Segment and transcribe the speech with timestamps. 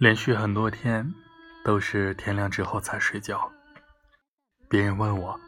[0.00, 1.12] 连续很多天
[1.62, 3.52] 都是天亮之后才睡觉。
[4.66, 5.38] 别人问我：“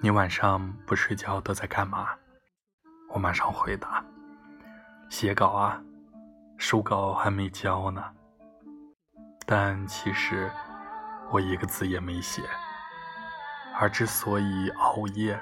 [0.00, 2.08] 你晚上不睡觉都在干嘛？”
[3.12, 4.02] 我马上回答
[5.10, 5.78] ：“写稿啊，
[6.56, 8.02] 书稿还没交呢。”
[9.44, 10.50] 但其实
[11.30, 12.42] 我一个字也没写。
[13.78, 15.38] 而之所以熬夜，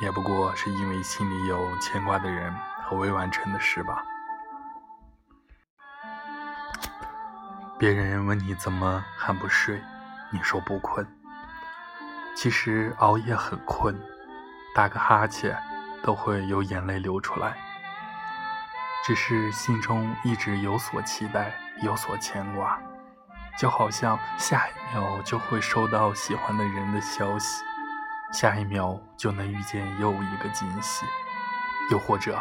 [0.00, 4.04] 也不过是因为心里有牵挂的人和未完成的事吧。
[7.82, 9.82] 别人问你怎么还不睡，
[10.30, 11.04] 你说不困。
[12.36, 14.00] 其实熬夜很困，
[14.72, 15.60] 打个哈欠
[16.00, 17.56] 都会有眼泪流出来。
[19.04, 22.78] 只是心中一直有所期待，有所牵挂，
[23.58, 27.64] 就好像下一秒就会收到喜欢的人的消息，
[28.32, 31.04] 下一秒就能遇见又一个惊喜。
[31.90, 32.40] 又或者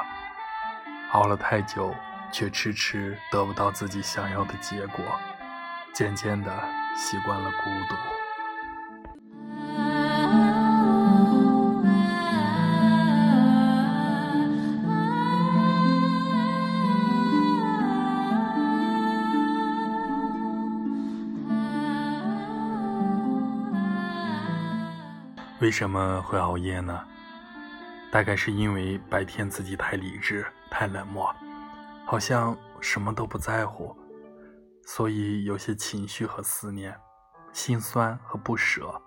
[1.13, 1.95] 熬了太久，
[2.31, 5.03] 却迟迟得不到自己想要的结果。
[5.93, 6.51] 渐渐的
[6.95, 7.95] 习惯了孤独。
[25.59, 26.99] 为什么会熬夜呢？
[28.11, 31.31] 大概是因为白天自己太理智、太冷漠，
[32.03, 33.95] 好像什么都不在乎。
[34.85, 36.99] 所以，有些情绪和思念、
[37.53, 39.01] 心酸和不舍，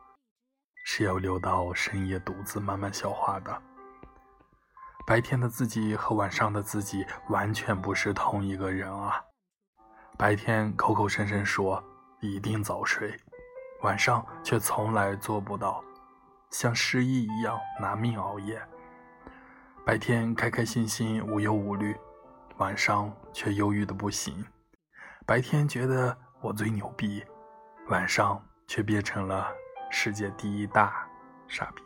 [0.84, 3.62] 是要留到深夜独自慢慢消化的。
[5.06, 9.22] 白天的自己和晚上的自己完全不是同一个人啊！
[10.16, 11.83] 白天口口声声说
[12.20, 13.15] 一定早睡，
[13.82, 15.84] 晚上却从来做不到，
[16.50, 18.62] 像失忆一样拿命熬夜。
[19.84, 21.94] 白天开开心心、无忧无虑，
[22.56, 24.43] 晚上却忧郁的不行。
[25.27, 27.25] 白天觉得我最牛逼，
[27.89, 29.51] 晚上却变成了
[29.91, 31.09] 世界第一大
[31.49, 31.84] 傻逼。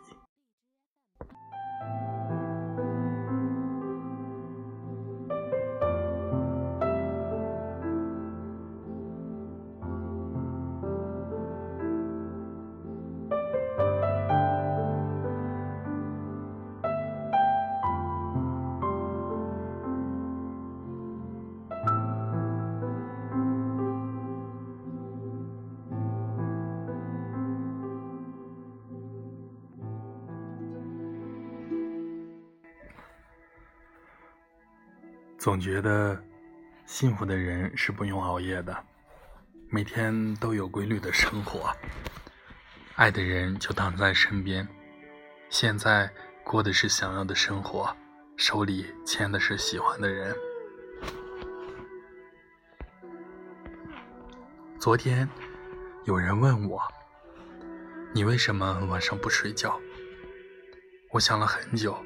[35.39, 36.21] 总觉得
[36.85, 38.77] 幸福的人是不用熬夜的，
[39.69, 41.73] 每天都有规律的生活，
[42.95, 44.67] 爱的人就躺在身边。
[45.49, 46.11] 现在
[46.43, 47.95] 过的是想要的生活，
[48.35, 50.35] 手里牵的是喜欢的人。
[54.77, 55.27] 昨天
[56.03, 56.81] 有人问我
[58.11, 59.79] ：“你为什么晚上不睡觉？”
[61.11, 61.97] 我想了很久。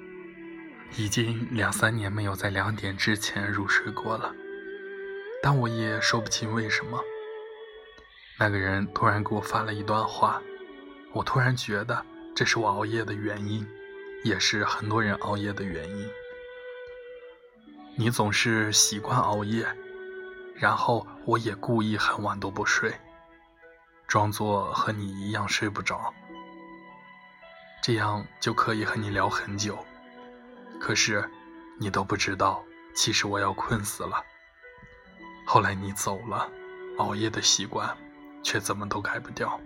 [0.96, 4.32] 已经两三年没有在两点之前入睡过了，
[5.42, 7.00] 但我也说不清为什么。
[8.38, 10.40] 那个人突然给我发了一段话，
[11.12, 12.06] 我突然觉得
[12.36, 13.68] 这是我熬夜的原因，
[14.24, 16.08] 也是很多人熬夜的原因。
[17.96, 19.66] 你总是习惯熬夜，
[20.56, 22.94] 然后我也故意很晚都不睡，
[24.08, 26.14] 装作和你一样睡不着，
[27.82, 29.84] 这样就可以和你聊很久。
[30.84, 31.24] 可是，
[31.80, 32.62] 你都不知道，
[32.94, 34.22] 其实我要困死了。
[35.46, 36.52] 后来你走了，
[36.98, 37.98] 熬夜的习惯
[38.44, 39.58] 却怎么都改不掉。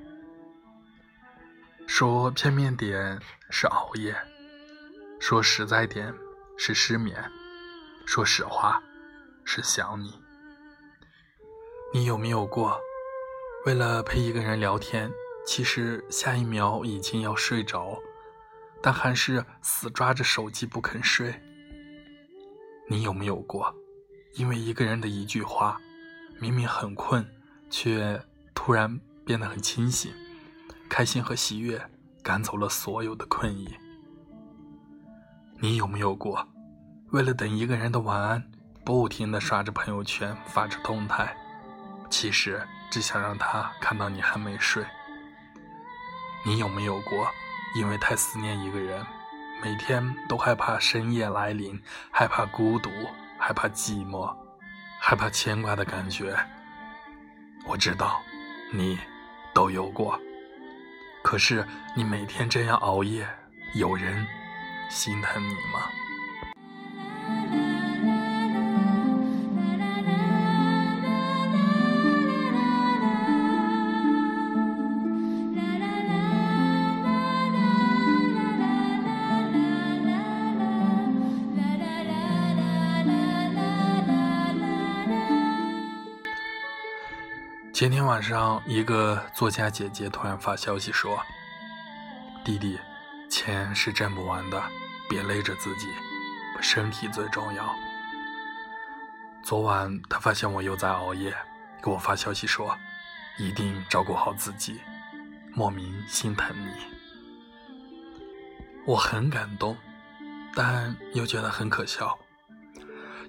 [1.88, 3.20] 说片面点
[3.50, 4.16] 是熬夜，
[5.20, 6.14] 说实在点
[6.56, 7.18] 是失眠，
[8.06, 8.80] 说实话
[9.44, 10.22] 是想你。
[11.96, 12.80] 你有没有过，
[13.66, 15.12] 为了陪一个人聊天，
[15.48, 18.00] 其实下一秒已经要睡着？
[18.88, 21.36] 但还是死抓着手机不肯睡。
[22.88, 23.75] 你有没有过，
[24.36, 25.78] 因为一个人的一句话，
[26.39, 27.30] 明明很困，
[27.69, 28.18] 却
[28.56, 30.10] 突然变得很清醒，
[30.88, 31.86] 开心和喜悦
[32.24, 33.68] 赶走了所有的困意？
[35.60, 36.48] 你有没有过，
[37.12, 38.50] 为了等一个人的晚安，
[38.86, 41.36] 不停的刷着朋友圈，发着动态，
[42.10, 44.86] 其实只想让他看到你还没睡？
[46.45, 47.30] 你有没有过？
[47.77, 49.06] 因为太思念一个人，
[49.62, 51.79] 每天都害怕深夜来临，
[52.09, 52.89] 害怕孤独，
[53.38, 54.35] 害怕寂寞，
[55.00, 56.35] 害怕牵挂的感觉。
[57.68, 58.19] 我知道，
[58.74, 58.97] 你
[59.53, 60.19] 都有过。
[61.24, 61.63] 可是
[61.94, 63.27] 你每天这样熬夜，
[63.75, 64.25] 有人
[64.89, 65.91] 心疼你吗？
[87.77, 91.24] 前天晚上，一个作家姐姐突然发消息说
[92.44, 92.75] ：“弟弟，
[93.29, 94.59] 钱是挣不完的，
[95.07, 95.85] 别累着自己，
[96.59, 97.71] 身体最重要。”
[99.45, 101.31] 昨晚她发现我又在熬夜，
[101.79, 102.75] 给我发消息说
[103.38, 104.81] ：“一定照顾好自己。”
[105.53, 106.71] 莫名心疼你，
[108.88, 109.77] 我很感动，
[110.56, 112.18] 但又觉得很可笑。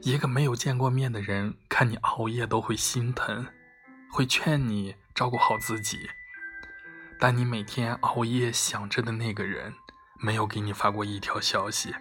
[0.01, 3.47] 一个没有见过面的人，看你熬夜都会心疼。
[4.19, 6.11] 会劝你照顾好自己，
[7.21, 9.73] 但你每天熬夜想着的那个人，
[10.19, 11.95] 没有给你发过一条消息。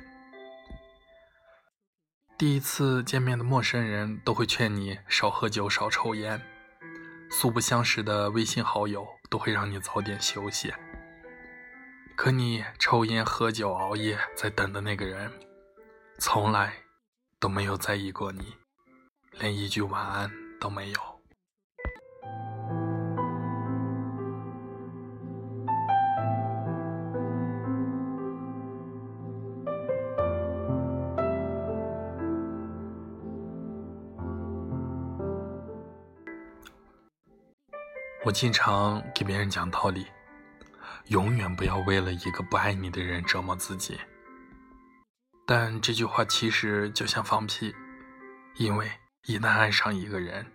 [2.36, 6.42] 第一次见面的陌生人都会劝你少喝酒、少抽烟，
[7.30, 10.74] 素不相识的微信好友都会让你早点休息。
[12.16, 15.32] 可你抽烟、喝酒、熬夜在等的那个人，
[16.18, 16.74] 从来
[17.40, 18.56] 都没有在意过你，
[19.34, 21.17] 连一句晚安都没有。
[38.28, 40.06] 我经常给别人讲道理，
[41.06, 43.98] 永远不要为了一个不爱你的人折磨自己。
[45.46, 47.74] 但这句话其实就像放屁，
[48.56, 48.92] 因为
[49.28, 50.46] 一旦爱上一个人，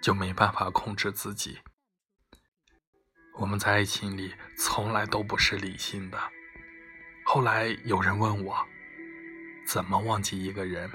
[0.00, 1.58] 就没办法控制自己。
[3.36, 6.18] 我们在爱情里从来都不是理性的。
[7.26, 8.56] 后来有人问我，
[9.66, 10.90] 怎么忘记一个人？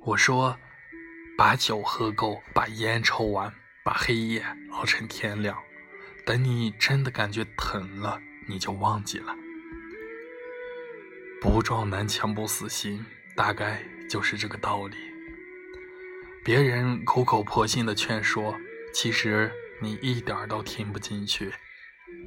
[0.00, 0.58] 我说，
[1.36, 3.52] 把酒喝够，把烟抽完。
[3.84, 5.62] 把黑夜熬成天亮，
[6.24, 9.36] 等你真的感觉疼了，你就忘记了。
[11.38, 13.04] 不撞南墙不死心，
[13.36, 14.96] 大概就是这个道理。
[16.42, 18.56] 别人苦口婆心的劝说，
[18.94, 19.52] 其实
[19.82, 21.52] 你一点都听不进去。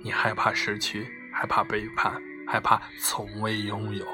[0.04, 4.06] 你害怕失去，害怕背叛，害怕从未拥有。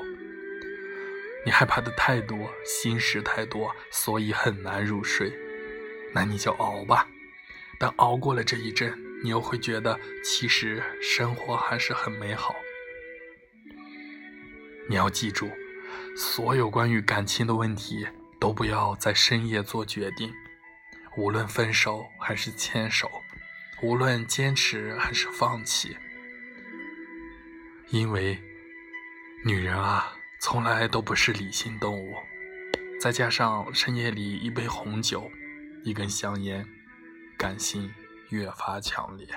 [1.46, 5.38] 你害怕的太多，心事太多，所以很难入睡。
[6.14, 7.06] 那你就熬吧。
[7.84, 12.56] 但熬过了这一阵，你又会觉得其实生活还是很美好。
[14.88, 15.52] 你要记住，
[16.16, 18.08] 所有关于感情的问题
[18.40, 20.34] 都不要在深夜做决定。
[21.18, 23.12] 无论分手还是牵手，
[23.82, 25.98] 无论坚持还是放弃，
[27.90, 28.42] 因为
[29.44, 32.16] 女人啊，从来都不是理性动物。
[32.98, 35.30] 再加上深夜里一杯红酒，
[35.84, 36.66] 一根香烟。
[37.44, 37.94] 感性
[38.30, 39.28] 越发强烈。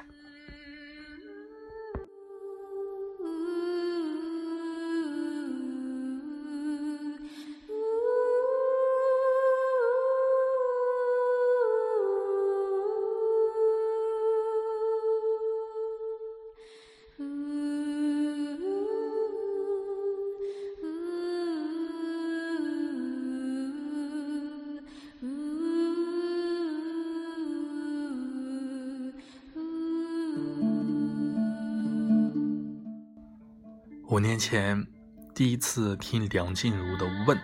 [34.09, 34.87] 五年前，
[35.35, 37.37] 第一次听梁静茹的《问》，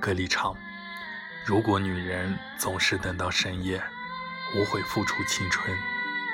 [0.00, 0.56] 歌里唱
[1.44, 3.82] ：“如果女人总是等到深夜，
[4.56, 5.76] 无悔付出青春，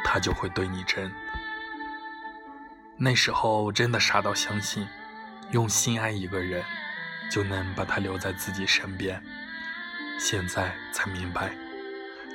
[0.04, 1.12] 她就会对你真。”
[2.96, 4.86] 那时候真的傻到相信，
[5.50, 6.62] 用心爱一个人，
[7.28, 9.20] 就能把他留在自己身边。
[10.16, 11.52] 现在才明白，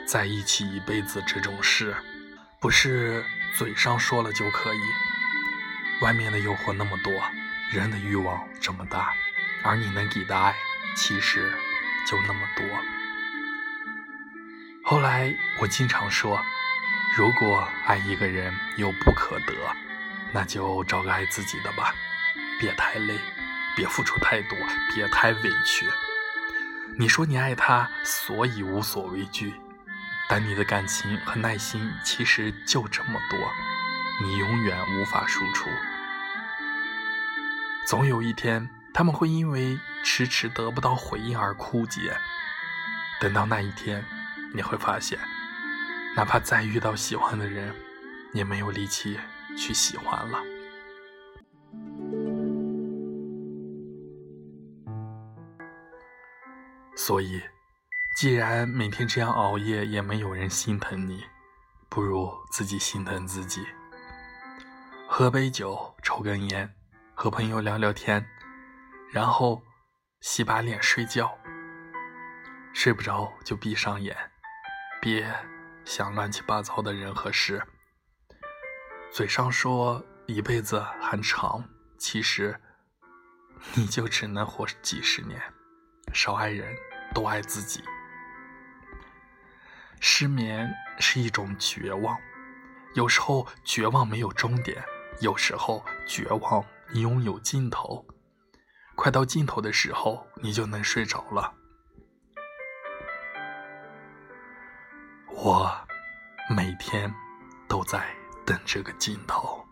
[0.05, 1.95] 在一起一辈子这种事，
[2.59, 3.23] 不是
[3.57, 4.79] 嘴上说了就可以。
[6.01, 7.13] 外面的诱惑那么多，
[7.71, 9.13] 人的欲望这么大，
[9.63, 10.55] 而你能给的爱
[10.95, 11.51] 其实
[12.07, 12.65] 就那么多。
[14.83, 16.41] 后来我经常说，
[17.17, 19.53] 如果爱一个人又不可得，
[20.31, 21.93] 那就找个爱自己的吧，
[22.59, 23.19] 别太累，
[23.75, 24.57] 别付出太多，
[24.95, 25.85] 别太委屈。
[26.97, 29.53] 你说你爱他，所以无所畏惧，
[30.29, 33.37] 但你的感情和耐心其实就这么多。
[34.21, 35.69] 你永远无法输出，
[37.89, 42.15] 总有一天他们会因为迟迟得不到回应而枯竭。
[43.19, 44.05] 等到那一天，
[44.53, 45.17] 你会发现，
[46.15, 47.73] 哪怕再遇到喜欢的人，
[48.31, 49.17] 也没有力气
[49.57, 50.37] 去喜欢了。
[56.95, 57.41] 所以，
[58.15, 61.23] 既然每天这样熬夜也没有人心疼你，
[61.89, 63.65] 不如自己心疼自己。
[65.07, 66.71] 喝杯酒，抽根烟，
[67.21, 68.25] 和朋友聊聊天，
[69.11, 69.61] 然后
[70.21, 71.37] 洗把脸睡觉。
[72.73, 74.15] 睡不着就闭上眼，
[75.01, 75.29] 别
[75.83, 77.61] 想乱七八糟的人和事。
[79.11, 81.61] 嘴上说一辈子很长，
[81.97, 82.57] 其实
[83.73, 85.41] 你就只能活几十年。
[86.13, 86.73] 少爱人，
[87.13, 87.83] 多爱自己。
[89.99, 92.17] 失眠是一种绝望，
[92.93, 94.81] 有时候绝望没有终点，
[95.19, 98.05] 有时候绝望拥有尽头。
[98.95, 101.53] 快到尽头的时候，你就能睡着了。
[105.29, 105.71] 我
[106.53, 107.13] 每天
[107.67, 108.13] 都在
[108.45, 109.65] 等这个尽头。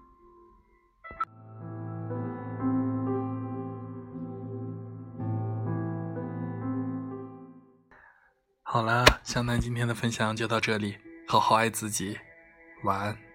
[8.63, 10.97] 好了，湘南今天的分享就到这里，
[11.27, 12.17] 好好爱自己，
[12.83, 13.26] 晚安。